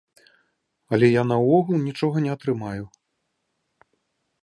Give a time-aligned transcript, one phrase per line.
[0.95, 2.85] Але я наогул нічога не атрымаю.